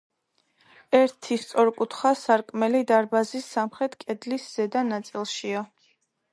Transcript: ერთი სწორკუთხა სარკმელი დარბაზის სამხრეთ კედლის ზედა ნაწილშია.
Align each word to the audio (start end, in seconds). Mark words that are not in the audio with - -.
ერთი 0.99 1.37
სწორკუთხა 1.43 2.13
სარკმელი 2.23 2.83
დარბაზის 2.93 3.53
სამხრეთ 3.59 4.01
კედლის 4.07 4.51
ზედა 4.57 4.87
ნაწილშია. 4.93 5.67